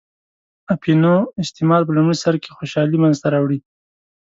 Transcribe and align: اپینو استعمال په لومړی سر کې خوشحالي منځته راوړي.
اپینو 0.73 1.13
استعمال 1.43 1.81
په 1.85 1.91
لومړی 1.97 2.17
سر 2.23 2.35
کې 2.43 2.49
خوشحالي 2.57 2.97
منځته 3.03 3.27
راوړي. 3.33 3.59